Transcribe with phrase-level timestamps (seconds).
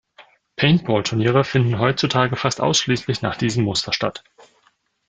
[0.57, 4.23] Paintball-Turniere finden heutzutage fast ausschließlich nach diesem Muster statt.